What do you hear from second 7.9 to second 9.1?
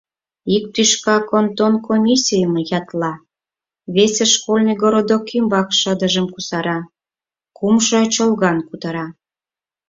чолган кутыра: